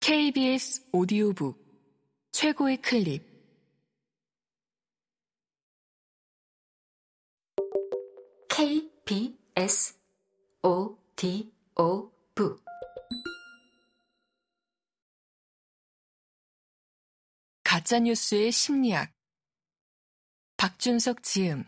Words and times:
KBS 0.00 0.88
오디오북 0.92 1.62
최고의 2.32 2.78
클립. 2.78 3.22
KBS 8.48 9.98
오디오북. 10.62 11.44
가짜뉴스의 17.62 18.52
심리학. 18.52 19.12
박준석 20.56 21.22
지음 21.22 21.66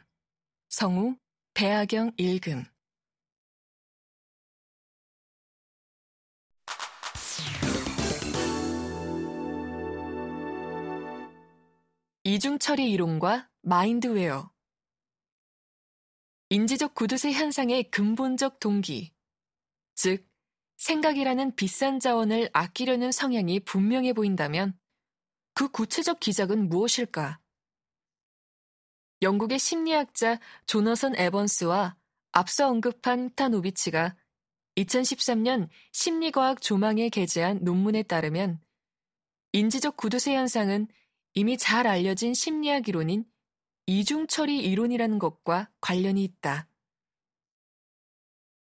성우 0.71 1.17
배아경 1.53 2.12
읽음 2.17 2.71
이중 12.25 12.61
처리 12.61 12.89
이론과 12.93 13.50
마인드웨어 13.62 14.53
인지적 16.50 16.95
구두쇠 16.95 17.32
현상의 17.32 17.90
근본적 17.90 18.61
동기, 18.61 19.12
즉 19.96 20.25
생각이라는 20.76 21.57
비싼 21.57 21.98
자원을 21.98 22.48
아끼려는 22.53 23.11
성향이 23.11 23.58
분명해 23.61 24.12
보인다면 24.12 24.79
그 25.54 25.68
구체적 25.68 26.21
기작은 26.21 26.68
무엇일까? 26.68 27.40
영국의 29.23 29.59
심리학자 29.59 30.39
조너선 30.67 31.17
에번스와 31.17 31.96
앞서 32.31 32.69
언급한 32.69 33.34
타노비치가 33.34 34.14
2013년 34.77 35.69
심리과학 35.91 36.62
조망에 36.62 37.09
게재한 37.09 37.64
논문에 37.64 38.05
따르면 38.05 38.61
인지적 39.50 39.97
구두쇠 39.97 40.36
현상은 40.36 40.86
이미 41.34 41.56
잘 41.56 41.86
알려진 41.86 42.34
심리학 42.34 42.89
이론인 42.89 43.25
이중처리 43.87 44.59
이론이라는 44.59 45.19
것과 45.19 45.70
관련이 45.81 46.23
있다. 46.25 46.69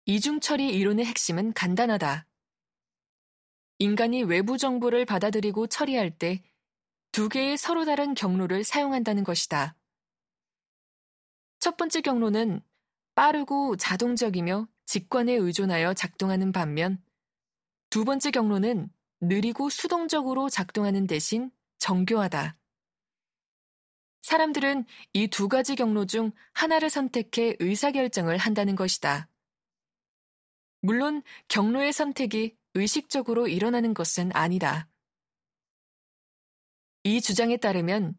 이중처리 0.06 0.70
이론의 0.70 1.06
핵심은 1.06 1.54
간단하다. 1.54 2.28
인간이 3.80 4.24
외부 4.24 4.58
정보를 4.58 5.06
받아들이고 5.06 5.68
처리할 5.68 6.18
때 6.18 6.44
두 7.16 7.30
개의 7.30 7.56
서로 7.56 7.86
다른 7.86 8.14
경로를 8.14 8.66
사용한다는 8.66 9.24
것이다. 9.24 9.78
첫 11.60 11.78
번째 11.78 12.02
경로는 12.02 12.60
빠르고 13.16 13.78
자동적이며 13.78 14.68
직관에 14.86 15.32
의존하여 15.32 15.94
작동하는 15.94 16.52
반면 16.52 17.02
두 17.90 18.04
번째 18.04 18.32
경로는 18.32 18.90
느리고 19.22 19.70
수동적으로 19.70 20.50
작동하는 20.50 21.08
대신 21.08 21.52
정교하다. 21.78 22.58
사람들은 24.26 24.86
이 25.14 25.28
두 25.28 25.48
가지 25.48 25.76
경로 25.76 26.08
중 26.08 26.32
하나를 26.54 26.90
선택해 26.90 27.58
의사결정을 27.60 28.40
한다는 28.40 28.76
것이다. 28.76 29.30
물론 30.82 31.22
경로의 31.48 31.94
선택이 31.94 32.58
의식적으로 32.74 33.48
일어나는 33.48 33.94
것은 33.94 34.32
아니다. 34.34 34.90
이 37.04 37.22
주장에 37.22 37.58
따르면 37.58 38.18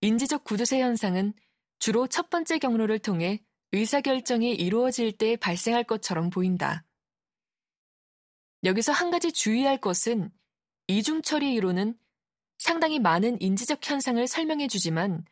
인지적 0.00 0.42
구두쇠 0.42 0.80
현상은 0.80 1.32
주로 1.78 2.08
첫 2.08 2.30
번째 2.30 2.58
경로를 2.58 2.98
통해 2.98 3.40
의사결정이 3.70 4.54
이루어질 4.54 5.12
때 5.12 5.36
발생할 5.36 5.84
것처럼 5.84 6.30
보인다. 6.30 6.84
여기서 8.64 8.90
한 8.90 9.12
가지 9.12 9.30
주의할 9.30 9.80
것은 9.80 10.32
이중처리 10.88 11.54
이론은 11.54 11.96
상당히 12.58 12.98
많은 12.98 13.40
인지적 13.40 13.78
현상을 13.88 14.26
설명해 14.26 14.66
주지만 14.66 15.24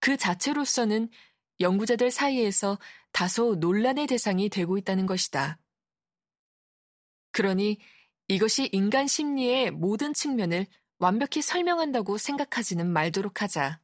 그 0.00 0.16
자체로서는 0.16 1.08
연구자들 1.60 2.10
사이에서 2.10 2.78
다소 3.12 3.56
논란의 3.56 4.06
대상이 4.06 4.48
되고 4.48 4.78
있다는 4.78 5.06
것이다. 5.06 5.58
그러니 7.32 7.78
이것이 8.28 8.68
인간 8.72 9.06
심리의 9.06 9.70
모든 9.70 10.14
측면을 10.14 10.66
완벽히 10.98 11.42
설명한다고 11.42 12.18
생각하지는 12.18 12.90
말도록 12.90 13.42
하자. 13.42 13.80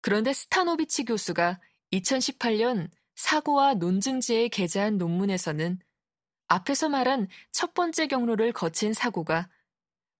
그런데 0.00 0.32
스타노비치 0.32 1.04
교수가 1.04 1.60
2018년 1.92 2.90
사고와 3.14 3.74
논증지에 3.74 4.48
게재한 4.48 4.98
논문에서는 4.98 5.78
앞에서 6.48 6.88
말한 6.88 7.28
첫 7.50 7.74
번째 7.74 8.06
경로를 8.06 8.52
거친 8.52 8.92
사고가 8.92 9.48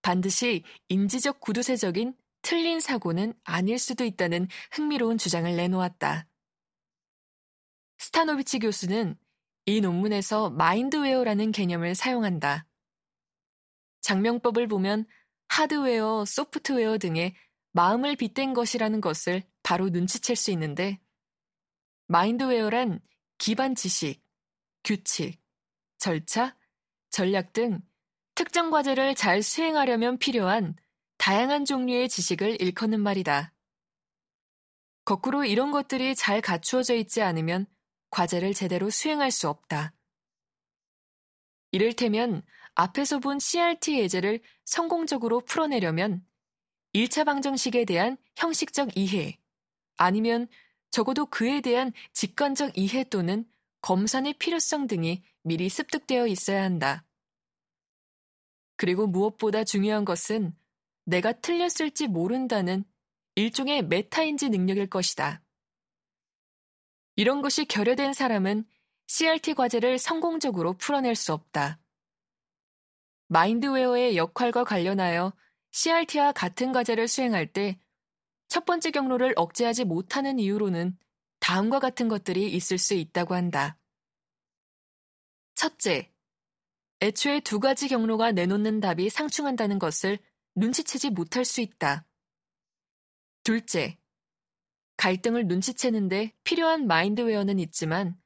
반드시 0.01 0.63
인지적 0.89 1.39
구두쇠적인 1.39 2.15
틀린 2.47 2.79
사고는 2.79 3.33
아닐 3.43 3.77
수도 3.77 4.05
있다는 4.05 4.47
흥미로운 4.71 5.17
주장을 5.17 5.53
내놓았다. 5.53 6.29
스타노비치 7.97 8.59
교수는 8.59 9.17
이 9.65 9.81
논문에서 9.81 10.51
마인드웨어라는 10.51 11.51
개념을 11.51 11.93
사용한다. 11.93 12.65
장명법을 13.99 14.69
보면 14.69 15.05
하드웨어, 15.49 16.23
소프트웨어 16.23 16.97
등의 16.99 17.35
마음을 17.73 18.15
빗댄 18.15 18.53
것이라는 18.53 19.01
것을 19.01 19.43
바로 19.61 19.89
눈치챌 19.89 20.35
수 20.35 20.49
있는데 20.51 21.01
마인드웨어란 22.05 23.01
기반 23.39 23.75
지식, 23.75 24.23
규칙, 24.85 25.37
절차, 25.97 26.55
전략 27.09 27.51
등 27.51 27.81
특정 28.35 28.71
과제를 28.71 29.15
잘 29.15 29.43
수행하려면 29.43 30.17
필요한 30.17 30.77
다양한 31.27 31.65
종류의 31.65 32.07
지식을 32.07 32.61
일컫는 32.61 33.01
말이다. 33.01 33.53
거꾸로 35.03 35.43
이런 35.43 35.71
것들이 35.71 36.15
잘 36.15 36.39
갖추어져 36.39 36.95
있지 36.95 37.21
않으면 37.21 37.65
과제를 38.11 38.53
제대로 38.53 38.89
수행할 38.89 39.29
수 39.31 39.49
없다. 39.49 39.93
이를테면 41.71 42.43
앞에서 42.75 43.19
본 43.19 43.39
CRT 43.39 43.99
예제를 43.99 44.39
성공적으로 44.63 45.41
풀어내려면 45.41 46.25
1차 46.95 47.25
방정식에 47.25 47.83
대한 47.83 48.15
형식적 48.37 48.95
이해, 48.95 49.37
아니면 49.97 50.47
적어도 50.91 51.25
그에 51.25 51.59
대한 51.59 51.91
직관적 52.13 52.77
이해 52.77 53.03
또는 53.03 53.45
검산의 53.81 54.35
필요성 54.35 54.87
등이 54.87 55.25
미리 55.43 55.67
습득되어 55.67 56.27
있어야 56.27 56.63
한다. 56.63 57.03
그리고 58.77 59.07
무엇보다 59.07 59.65
중요한 59.65 60.05
것은 60.05 60.55
내가 61.07 61.31
틀렸을지 61.31 62.07
모른다는 62.07 62.83
일종의 63.35 63.83
메타인지 63.83 64.49
능력일 64.49 64.87
것이다. 64.87 65.41
이런 67.15 67.41
것이 67.41 67.65
결여된 67.65 68.13
사람은 68.13 68.65
CRT 69.07 69.55
과제를 69.55 69.97
성공적으로 69.97 70.73
풀어낼 70.73 71.15
수 71.15 71.33
없다. 71.33 71.79
마인드웨어의 73.29 74.17
역할과 74.17 74.63
관련하여 74.63 75.33
CRT와 75.71 76.31
같은 76.33 76.71
과제를 76.71 77.07
수행할 77.07 77.51
때 77.51 77.79
첫 78.47 78.65
번째 78.65 78.91
경로를 78.91 79.33
억제하지 79.35 79.83
못하는 79.85 80.39
이유로는 80.39 80.97
다음과 81.39 81.79
같은 81.79 82.07
것들이 82.07 82.51
있을 82.53 82.77
수 82.77 82.93
있다고 82.93 83.35
한다. 83.35 83.77
첫째, 85.55 86.11
애초에 87.01 87.41
두 87.41 87.59
가지 87.59 87.87
경로가 87.87 88.31
내놓는 88.31 88.79
답이 88.79 89.09
상충한다는 89.09 89.79
것을 89.79 90.17
눈치채지 90.57 91.11
못할 91.11 91.45
수 91.45 91.61
있다. 91.61 92.05
둘째, 93.43 93.97
갈등을 94.97 95.45
눈치채는데 95.45 96.33
필요한 96.43 96.87
마인드웨어는 96.87 97.59
있지만 97.59 98.19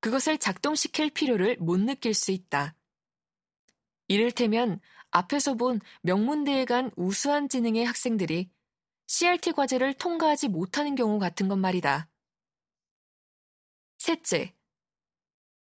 그것을 0.00 0.36
작동시킬 0.36 1.10
필요를 1.10 1.56
못 1.56 1.80
느낄 1.80 2.12
수 2.12 2.30
있다. 2.30 2.76
이를테면 4.08 4.80
앞에서 5.10 5.54
본 5.54 5.80
명문대에 6.02 6.66
간 6.66 6.90
우수한 6.96 7.48
지능의 7.48 7.86
학생들이 7.86 8.50
CRT 9.06 9.52
과제를 9.52 9.94
통과하지 9.94 10.48
못하는 10.48 10.94
경우 10.94 11.18
같은 11.18 11.48
것 11.48 11.56
말이다. 11.56 12.10
셋째, 13.98 14.54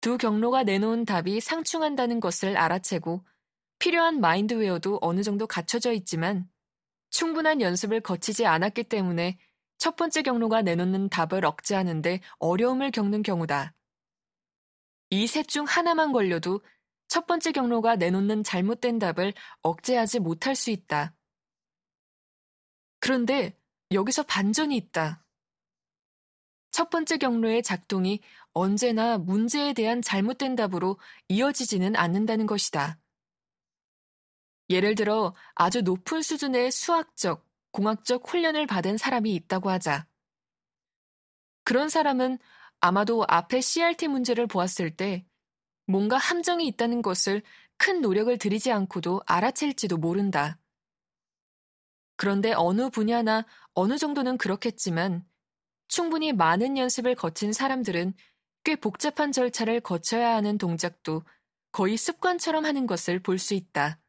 두 0.01 0.17
경로가 0.17 0.63
내놓은 0.63 1.05
답이 1.05 1.39
상충한다는 1.39 2.19
것을 2.19 2.57
알아채고 2.57 3.23
필요한 3.81 4.21
마인드웨어도 4.21 4.99
어느 5.01 5.23
정도 5.23 5.47
갖춰져 5.47 5.91
있지만 5.91 6.47
충분한 7.09 7.61
연습을 7.61 7.99
거치지 8.01 8.45
않았기 8.45 8.83
때문에 8.83 9.39
첫 9.79 9.95
번째 9.95 10.21
경로가 10.21 10.61
내놓는 10.61 11.09
답을 11.09 11.43
억제하는데 11.43 12.21
어려움을 12.37 12.91
겪는 12.91 13.23
경우다. 13.23 13.73
이 15.09 15.25
셋 15.25 15.47
중 15.47 15.65
하나만 15.65 16.11
걸려도 16.11 16.61
첫 17.07 17.25
번째 17.25 17.51
경로가 17.51 17.95
내놓는 17.95 18.43
잘못된 18.43 18.99
답을 18.99 19.33
억제하지 19.63 20.19
못할 20.19 20.55
수 20.55 20.69
있다. 20.69 21.15
그런데 22.99 23.57
여기서 23.91 24.21
반전이 24.21 24.77
있다. 24.77 25.25
첫 26.69 26.91
번째 26.91 27.17
경로의 27.17 27.63
작동이 27.63 28.21
언제나 28.53 29.17
문제에 29.17 29.73
대한 29.73 30.03
잘못된 30.03 30.55
답으로 30.55 30.99
이어지지는 31.29 31.95
않는다는 31.95 32.45
것이다. 32.45 33.00
예를 34.71 34.95
들어 34.95 35.35
아주 35.53 35.81
높은 35.81 36.21
수준의 36.21 36.71
수학적, 36.71 37.45
공학적 37.71 38.27
훈련을 38.27 38.67
받은 38.67 38.97
사람이 38.97 39.33
있다고 39.35 39.69
하자. 39.69 40.07
그런 41.63 41.89
사람은 41.89 42.39
아마도 42.79 43.23
앞에 43.27 43.61
CRT 43.61 44.07
문제를 44.07 44.47
보았을 44.47 44.95
때 44.95 45.25
뭔가 45.85 46.17
함정이 46.17 46.65
있다는 46.67 47.01
것을 47.01 47.43
큰 47.77 48.01
노력을 48.01 48.35
들이지 48.37 48.71
않고도 48.71 49.21
알아챌지도 49.25 49.97
모른다. 49.97 50.57
그런데 52.15 52.53
어느 52.53 52.89
분야나 52.89 53.45
어느 53.73 53.97
정도는 53.97 54.37
그렇겠지만 54.37 55.25
충분히 55.87 56.33
많은 56.33 56.77
연습을 56.77 57.15
거친 57.15 57.51
사람들은 57.51 58.13
꽤 58.63 58.75
복잡한 58.75 59.31
절차를 59.31 59.81
거쳐야 59.81 60.35
하는 60.35 60.57
동작도 60.57 61.23
거의 61.71 61.97
습관처럼 61.97 62.65
하는 62.65 62.85
것을 62.85 63.19
볼 63.19 63.39
수 63.39 63.53
있다. 63.53 63.99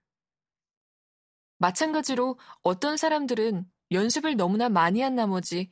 마찬가지로 1.62 2.38
어떤 2.62 2.97
사람들은 2.97 3.70
연습을 3.93 4.37
너무나 4.37 4.69
많이 4.69 5.00
한 5.00 5.14
나머지 5.14 5.70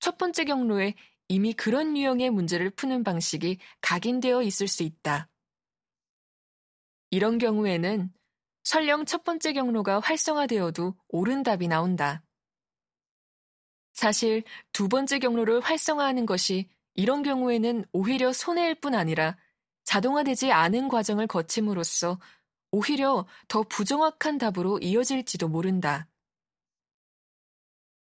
첫 0.00 0.16
번째 0.16 0.44
경로에 0.44 0.94
이미 1.28 1.52
그런 1.52 1.96
유형의 1.96 2.30
문제를 2.30 2.70
푸는 2.70 3.04
방식이 3.04 3.58
각인되어 3.82 4.42
있을 4.42 4.66
수 4.68 4.82
있다. 4.82 5.28
이런 7.10 7.36
경우에는 7.36 8.10
설령 8.64 9.04
첫 9.04 9.22
번째 9.22 9.52
경로가 9.52 10.00
활성화되어도 10.00 10.94
옳은 11.08 11.42
답이 11.42 11.68
나온다. 11.68 12.22
사실 13.92 14.44
두 14.72 14.88
번째 14.88 15.18
경로를 15.18 15.60
활성화하는 15.60 16.24
것이 16.24 16.70
이런 16.94 17.22
경우에는 17.22 17.84
오히려 17.92 18.32
손해일 18.32 18.76
뿐 18.76 18.94
아니라 18.94 19.36
자동화되지 19.84 20.52
않은 20.52 20.88
과정을 20.88 21.26
거침으로써 21.26 22.18
오히려 22.70 23.26
더 23.48 23.62
부정확한 23.62 24.38
답으로 24.38 24.78
이어질지도 24.78 25.48
모른다. 25.48 26.08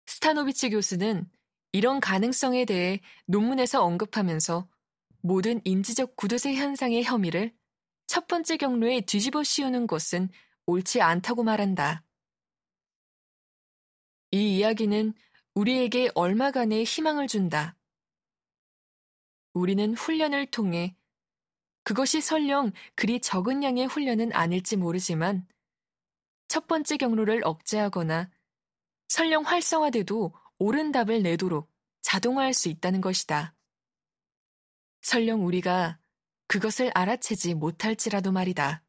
스타노비치 0.08 0.72
교수는 0.72 1.30
이런 1.72 2.00
가능성에 2.00 2.66
대해 2.66 3.00
논문에서 3.26 3.84
언급하면서 3.84 4.68
모든 5.22 5.62
인지적 5.64 6.16
구두쇠 6.16 6.56
현상의 6.56 7.04
혐의를 7.04 7.54
첫 8.08 8.28
번째 8.28 8.58
경로에 8.58 9.02
뒤집어 9.02 9.44
씌우는 9.44 9.86
것은 9.86 10.30
옳지 10.66 11.02
않다고 11.02 11.44
말한다. 11.44 12.04
이 14.32 14.58
이야기는 14.58 15.14
우리에게 15.54 16.10
얼마간의 16.16 16.84
희망을 16.84 17.28
준다. 17.28 17.76
우리는 19.54 19.94
훈련을 19.94 20.48
통해 20.48 20.96
그것이 21.84 22.22
설령 22.22 22.72
그리 22.96 23.20
적은 23.20 23.64
양의 23.64 23.88
훈련은 23.88 24.34
아닐지 24.34 24.78
모르지만 24.78 25.48
첫 26.48 26.68
번째 26.68 26.98
경로를 26.98 27.42
억제하거나 27.44 28.30
설령 29.08 29.44
활성화돼도 29.44 30.34
옳은 30.60 30.92
답을 30.92 31.24
내도록 31.24 31.72
자동화할 32.02 32.54
수 32.54 32.70
있다는 32.70 33.02
것이다. 33.02 33.56
설령 35.02 35.46
우리가 35.46 36.00
그것을 36.48 36.92
알아채지 36.94 37.54
못할지라도 37.54 38.32
말이다. 38.32 38.84